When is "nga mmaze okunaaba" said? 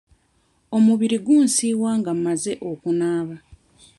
1.99-3.35